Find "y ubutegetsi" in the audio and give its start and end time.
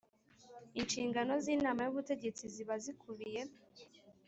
1.83-2.43